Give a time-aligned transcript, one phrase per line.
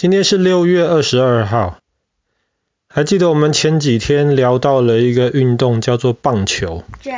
[0.00, 1.76] 今天是六月二十二号，
[2.88, 6.84] 还记得我们前几天聊到了一个运动叫做棒球。
[7.02, 7.12] 对。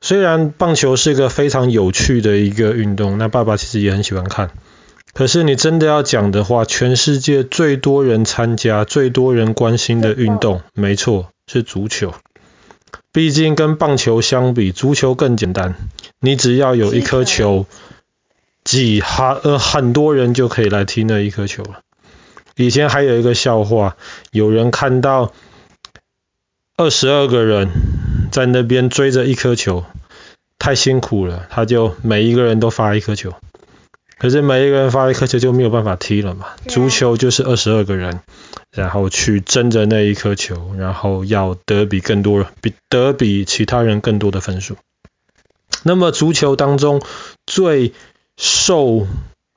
[0.00, 4.52] 虽然棒球是一个非常有趣的一个运动，那爸爸其实也很喜欢看。
[5.12, 12.14] 可是你真的要讲的话，全世界最多人参加、最多人关心的运动，没错，是足球。
[13.12, 15.74] 毕竟跟棒球相比，足球更简单。
[16.20, 17.66] 你只要有一颗球。
[18.64, 21.80] 几哈呃很多人就可以来踢那一颗球了。
[22.56, 23.96] 以前还有一个笑话，
[24.30, 25.32] 有人看到
[26.76, 27.68] 二十二个人
[28.30, 29.84] 在那边追着一颗球，
[30.58, 33.34] 太辛苦了，他就每一个人都发一颗球。
[34.18, 36.46] 可是每一个人发一颗球就没有办法踢了嘛。
[36.68, 38.20] 足球就是二十二个人，
[38.70, 44.76] 然后去争着那一颗球，然后要得比更多人比得比其他人更多的分数。
[45.82, 47.02] 那么足球当中
[47.46, 47.92] 最
[48.36, 49.06] 受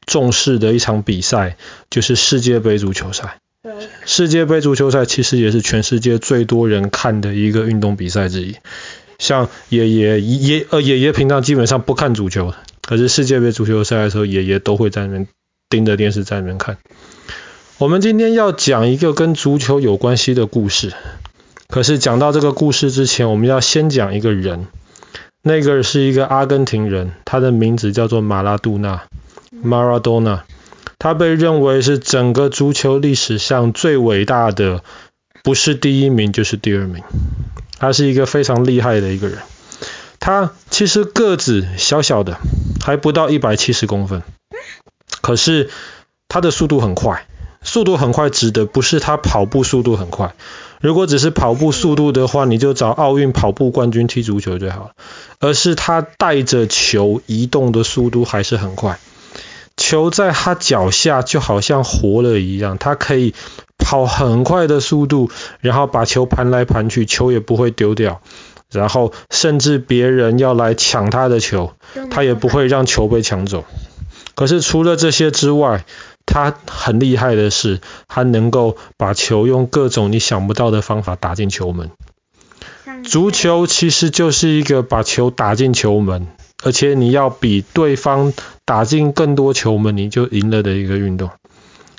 [0.06, 1.58] 重视的一场比赛
[1.90, 3.40] 就是世界杯足球赛。
[4.06, 8.56] 世界杯足球赛其实也是全世界最多人看的一个运动比赛之一。
[9.18, 15.28] 像爷爷爷呃爷爷平常基本上不看足球，可是世界杯足球赛的时候，爷爷都会在那边
[15.70, 16.78] 盯着电视在那边看。
[17.78, 20.94] 我们今天要讲一个跟足球有关系的故事。
[21.68, 24.68] 可是讲到这个故事之前，我们要先讲一个人。
[25.48, 29.04] 那个是一个阿根廷人，他的名字叫做马拉杜纳
[29.64, 30.40] （Maradona）。
[30.98, 34.84] 他被认为是整个足球历史上最伟大的，
[35.44, 37.04] 不是第一名就是第二名。
[37.78, 39.38] 他是一个非常厉害的一个人。
[40.20, 42.40] 他其实个子小小的，
[42.84, 44.24] 还不到一百七十公分，
[45.22, 45.70] 可是
[46.28, 47.28] 他的速度很快。
[47.66, 50.34] 速度很快指的不是他跑步速度很快。
[50.80, 54.92] 如果只是跑步速度的话，你就找奥运跑步冠军踢足球最好了。
[55.40, 59.00] 而是他带着球移动的速度还是很快，
[59.76, 63.34] 球在他脚下就好像活了一样，他可以
[63.78, 68.22] 跑很快的速度，然后把球盘来盘去，球也不会丢掉。
[68.72, 71.74] 然后甚至别人要来抢他的球，
[72.12, 73.64] 他也不会让球被抢走。
[74.36, 75.86] 可是除了这些之外，
[76.36, 77.80] 他很厉害的是，
[78.10, 81.92] 他能够把球用各种你想不到的方法打进球门。
[83.06, 86.28] 足球其实就是一个把球打进球门，
[86.62, 88.34] 而且你要比对方
[88.66, 91.30] 打进更多球门，你就赢了的一个运动。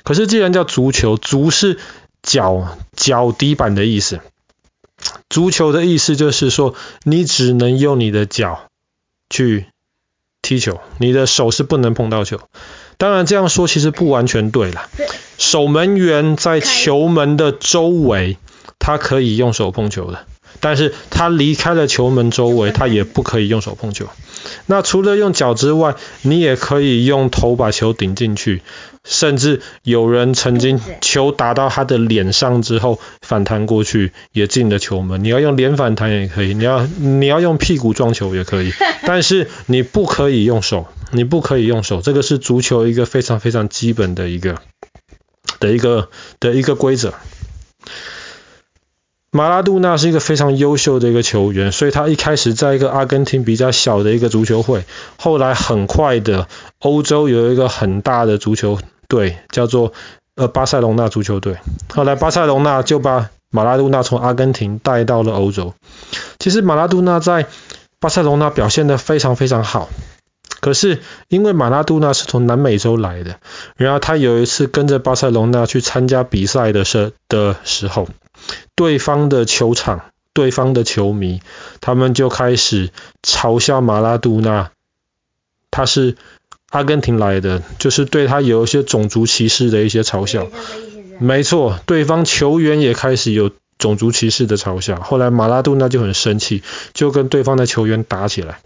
[0.03, 1.79] 可是既然叫足球，足是
[2.21, 4.19] 脚脚底板的意思。
[5.29, 8.69] 足球的意思就是说，你只能用你的脚
[9.31, 9.65] 去
[10.43, 12.39] 踢球，你的手是不能碰到球。
[12.97, 14.89] 当然这样说其实不完全对啦。
[15.37, 18.37] 守门员在球门的周围，
[18.79, 20.25] 他可以用手碰球的，
[20.59, 24.07] 但是他离开了球门周围，他也不可以用手碰球。
[24.65, 28.61] 那除了用脚之外，你也可以用头把球顶进去，
[29.03, 35.23] 甚至有人曾经球打到他的脸上之后反弹过去，也进了球门。
[35.23, 38.71] 你要用脸反弹也可以，你要你要用屁股撞球也可以，
[39.05, 40.87] 但是你不可以用手。
[41.11, 44.57] 你不可以用手，这个是足球一个非常非常基本的一个
[45.59, 46.09] 的一个
[46.39, 47.13] 的一个规则。
[49.29, 54.85] 马拉杜纳是一个非常优秀的一个球员，所以他一开始在一个阿根廷比较小的一个足球会，
[55.17, 56.47] 后来很快的
[56.79, 59.93] 欧洲有一个很大的足球队，叫做
[60.35, 61.57] 呃巴塞隆纳足球队。
[61.93, 65.73] 后来巴塞隆纳就把马拉杜纳从阿根廷带到了欧洲。
[66.39, 67.47] 其实马拉杜纳在
[67.99, 69.89] 巴塞隆纳表现得非常非常好。
[70.67, 73.39] 可是，因为马拉杜纳是从南美洲来的，
[73.77, 78.09] 然后他有一次跟着巴塞隆纳去参加比赛的时的时候，
[78.75, 80.01] 对方的球场、
[80.33, 81.39] 对方的球迷，
[81.79, 82.89] 他们就开始
[83.23, 84.71] 嘲笑马拉杜纳，
[85.71, 86.17] 他是
[86.71, 90.47] 阿根廷来的，就是对他有一些种族歧视的一些嘲笑。
[91.17, 94.99] 没错，对方球员也开始有种族歧视的嘲笑。
[94.99, 96.61] 后来马拉杜纳就很生气，
[96.93, 98.59] 就跟对方的球员打起来。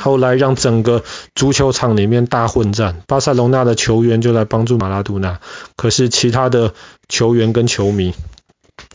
[0.00, 1.02] 后来让整个
[1.34, 5.40] 足球场里面大混战，巴塞隆纳的球员就来帮助马拉杜纳，
[5.76, 6.72] 可是其他的
[7.08, 8.14] 球员跟球迷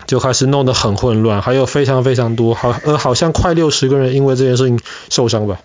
[0.08, 4.80] 就开始弄得很混乱，还有非常非常多，好呃好像快六十个人因为这件事情
[5.10, 5.60] 受伤吧。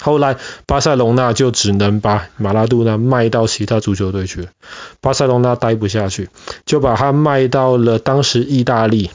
[0.00, 4.48] 后来巴塞隆纳就只能把马拉杜纳卖到其他足球队去，
[5.02, 6.30] 巴塞隆纳待不下去，
[6.64, 9.10] 就把他卖到了当时意大利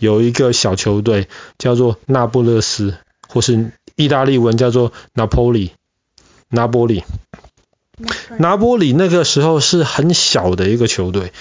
[0.00, 2.96] 有一个小球队叫做那不勒斯，
[3.28, 3.70] 或是。
[4.00, 5.72] 意大利文叫做拿坡里，
[6.48, 7.04] 拿波里，
[8.38, 11.34] 拿波里那个时候是很小的一个球队，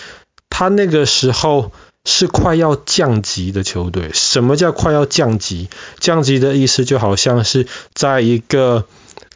[0.49, 1.71] 他那个时候
[2.03, 4.11] 是快要降级的球队。
[4.13, 5.69] 什么叫快要降级？
[5.99, 8.85] 降级的意思就好像是在一个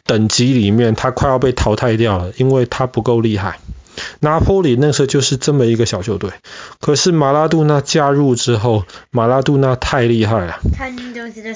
[0.04, 3.58] 等级里面，他快要被淘汰掉了，因为他不够厉害。
[4.20, 6.30] 拿坡里那时候就是这么一个小球队。
[6.80, 10.58] 可是马拉杜纳加入之后，马拉杜纳太厉害了，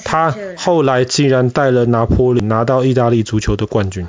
[0.03, 4.07] 他后来竟然带了拿坡里拿到意大利足球的冠军。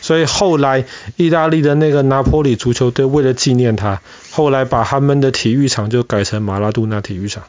[0.00, 0.84] 所以后来
[1.16, 4.00] 意大利的那个拿坡里足球队为了纪念他，
[4.30, 7.44] 后来把他们的体育场就改成马拉杜纳体育场。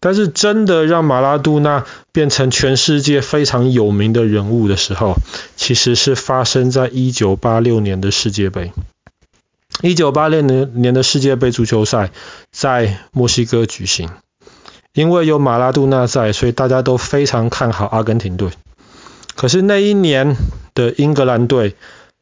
[0.00, 5.16] 但是真的让马拉杜纳变成全世界非常有名的人物的时候，
[5.56, 8.72] 其实是发生在一九八六年的世界杯。
[9.82, 12.10] 一九八六年年的世界杯足球赛
[12.52, 14.08] 在墨西哥举行，
[14.92, 18.50] 因为有马拉杜纳在，所以大家都非常看好阿根廷队。
[19.34, 20.36] 可是那一年
[20.74, 21.74] 的英格兰队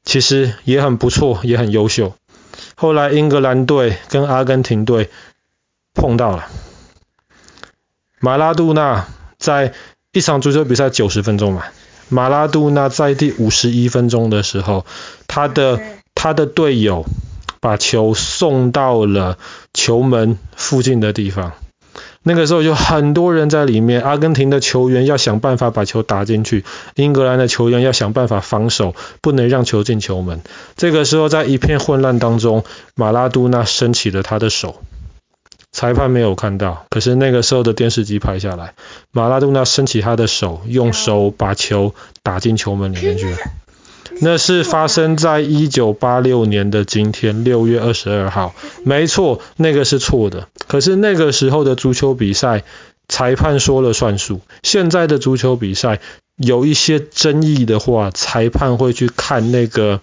[0.03, 2.15] 其实也很不错，也很优秀。
[2.75, 5.11] 后来英格兰队跟阿根廷队
[5.95, 6.47] 碰到了。
[8.19, 9.07] 马拉杜纳
[9.39, 9.75] 在
[10.13, 11.65] 一场足球比赛九十分钟嘛，
[12.09, 14.87] 马拉杜纳在第五十一分钟的时候，
[15.27, 15.81] 他的
[16.15, 17.05] 他的队友
[17.63, 19.39] 把球送到了
[19.73, 21.53] 球门附近的地方，
[22.25, 26.65] 那个时候有很多人在里面，阿根廷的球员要想办法把球打进去，
[26.97, 30.41] 英格兰的球员要想办法防守，不能让球进球门。
[30.77, 32.65] 这个时候在一片混乱当中，
[32.97, 34.83] 马拉杜纳伸起了他的手。
[35.71, 38.75] 裁判没有看到，可是那个时候的电视机拍下来，
[39.13, 41.95] 马拉杜纳伸起他的手，用手把球
[42.25, 43.37] 打进球门里面去了。
[44.21, 48.55] 那是发生在一九八六年的今天，六月二十二号。
[48.85, 50.49] 没错，那个是错的。
[50.69, 52.63] 可是那个时候的足球比赛，
[53.09, 54.41] 裁判说了算数。
[54.63, 56.01] 现在的足球比赛
[56.37, 60.01] 有一些争议的话，裁判会去看那个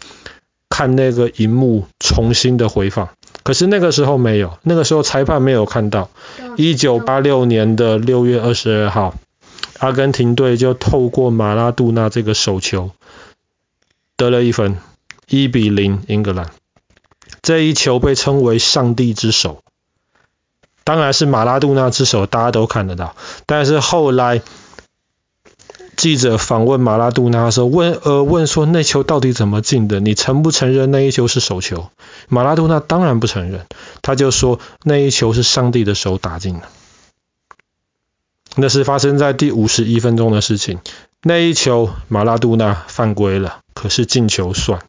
[0.70, 3.10] 看那个荧幕，重新的回放。
[3.44, 6.10] 可是那个时候没有，那个时候裁判没有看到。
[6.58, 9.16] 一九八六年的六月二十二号，
[9.80, 12.92] 阿根廷队就透过马拉杜纳这个手球
[14.20, 14.78] 得了一分，
[15.30, 16.52] 一比零英格兰。
[17.42, 19.64] 这一球被称为上帝之手，
[20.84, 23.16] 当然是马拉杜纳之手，大家都看得到。
[23.46, 24.42] 但是后来。
[25.96, 30.00] 记者访问马拉杜纳的时候，问呃问说那球到底怎么进的？
[30.00, 31.90] 你承不承认那一球是手球？
[32.30, 33.68] 马拉杜纳当然不承认，
[34.02, 36.70] 他就说那一球是上帝的手打进的。
[38.56, 40.80] 那是发生在第五十一分钟的事情。
[41.22, 44.80] 那一球马拉杜纳犯规了，可是进球算。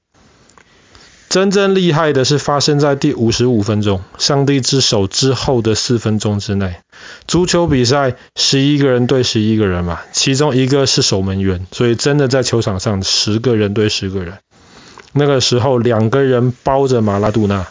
[1.29, 6.77] 真正厉害的是发生在第五十五分钟，上帝之手之后的四分钟之内。
[7.27, 14.39] 足球比赛十一个人对十一个人嘛，其中一个是守门员，所以真的在球场上十个人对十个人。
[15.13, 17.67] 那个时候两个人包着马拉杜纳，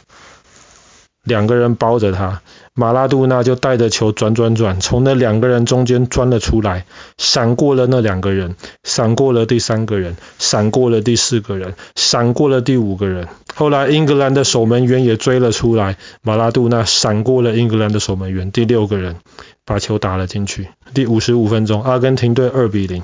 [1.24, 2.42] 两个人包着他。
[2.74, 6.86] 马拉杜纳就带着球转转转，从那两个人中间钻了出来，
[7.18, 13.28] 闪过了那两个人，闪过了第三个人，闪过了第四个人，闪过了第五个人。
[13.54, 19.18] 后来英格兰的守门员也追了出来，马拉杜纳闪过了英格兰的守门员，第六个人
[19.66, 20.70] 把球打了进去。
[20.94, 23.04] 第五十五分钟，阿根廷队二比零。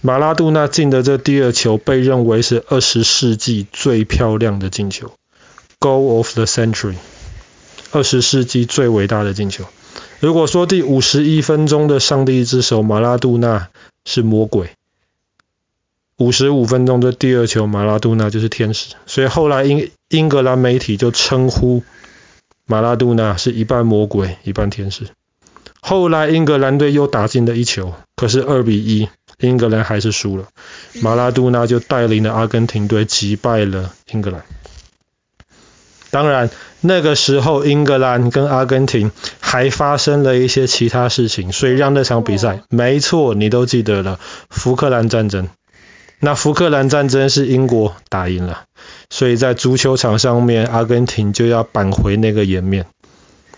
[0.00, 5.10] 马拉杜纳进的这第二球被认为是二十世纪最漂亮的进球
[5.80, 6.94] ，Goal of the Century。
[7.96, 9.64] 二十世纪最伟大的进球。
[10.20, 13.70] 如果说第五十一分钟的上帝之手马拉杜纳
[14.04, 14.72] 是魔鬼，
[16.18, 18.96] 五十五分钟的第二球马拉杜纳就是天使。
[19.06, 21.84] 所以后来英英格兰媒体就称呼
[22.66, 25.04] 马拉杜纳是一半魔鬼一半天使。
[25.80, 30.48] 后来英格兰队又打进了一球，可是二比一，英格兰还是输了。
[31.00, 34.44] 马拉杜纳就带领了阿根廷队击败了英格兰。
[36.16, 36.48] 当然，
[36.80, 44.18] 那个时候英格兰跟阿根廷还发生了一些其他事情，所以让那场比赛，没错，你都记得了，
[44.48, 45.50] 福克兰战争。
[46.18, 48.62] 那福克兰战争是英国打赢了，
[49.10, 52.86] 所以在足球场上面，阿根廷就要扳回那个颜面。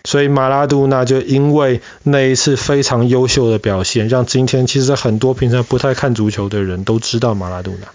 [0.02, 7.86] 所以马拉杜纳就因为那一次非常优秀的表现，让今天其实很多平常不太看足球的人都知道马拉杜纳。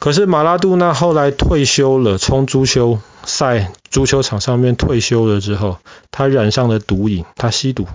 [0.00, 5.76] 可是马拉杜纳后来退休了，从足球赛、足球场上面退休了之后，
[6.10, 7.86] 他染上了毒瘾，他吸毒。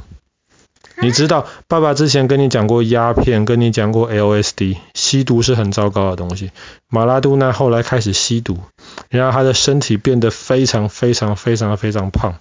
[1.01, 6.51] 你知道，爸爸之前跟你讲过鸦片，跟你讲过 LSD，吸毒是很糟糕的东西。
[6.87, 8.59] 马拉杜纳后来开始吸毒，
[9.09, 12.35] 然后他的身体变得非常非常非常非常胖，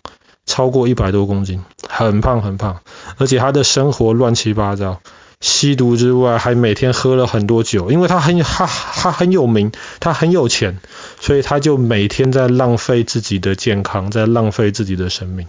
[0.46, 2.80] 超过一百多公斤，很胖很胖，
[3.16, 5.00] 而且他的生活乱七八糟。
[5.44, 10.78] 吸毒之外，还每天喝了很多酒，因为他很他他很有名，他很有钱，
[11.20, 15.46] 所以他就每天在浪费自己的健康，在浪费自己的生命。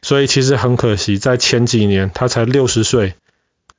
[0.00, 3.12] 所以其实很可惜，在前几年他才六十岁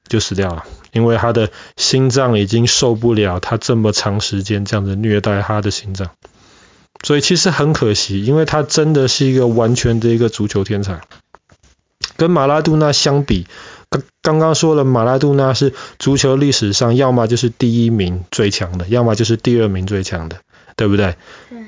[0.08, 6.12] 就死掉了，因为他的心脏已经受不了他这么长时间这样子虐待他的心脏，
[7.02, 11.02] 所以其实很可惜，因为他真的是一个完全的一个足球天才。
[12.16, 13.46] 跟马拉杜纳相比，
[13.90, 20.38] 刚刚刚说了，马拉杜纳是足球历史上要么就是第一名最强的，要么就是第二名最强的，
[20.76, 21.16] 对不对？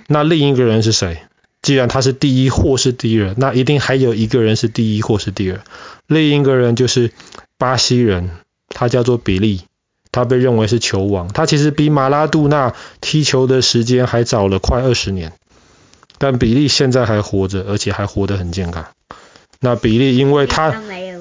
[0.07, 1.21] 那另一个人是谁？
[1.61, 5.59] 既然他是第一或是第二，那一定还有一个人是第一或是第二。
[6.07, 7.11] 另一个人就是
[7.57, 8.29] 巴西人，
[8.69, 9.61] 他叫做比利，
[10.11, 11.27] 他被认为是球王。
[11.27, 15.33] 他其实比马拉杜纳踢球的时间还早了快二十年，
[16.17, 18.85] 但比利现在还活着，而且还活得很健康。
[19.59, 20.71] 那比利，因为他，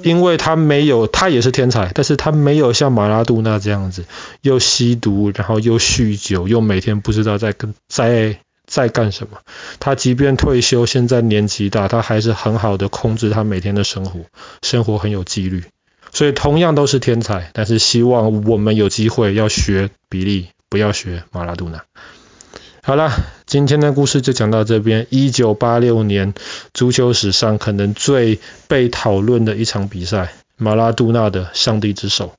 [0.02, 4.05] 因为他没有，他也是天才，但是他没有像马拉杜纳这样子，
[4.43, 9.38] 又吸毒，然后又酗酒，又每天不知道在跟在在干什么。
[9.81, 14.21] 他即便退休，现在年纪大，他还是很好的控制他每天的生活，
[14.62, 15.64] 生活很有纪律。
[16.11, 21.83] 所以同样都是天才，但是希望我们有机会要学比利，不要学马拉杜纳。
[22.83, 23.11] 好了，
[23.49, 25.07] 今天的故事就讲到这边。
[25.09, 26.35] 一九八六年，
[26.75, 32.35] 足球史上可能最被讨论的一场比赛——马拉杜纳的上帝之手。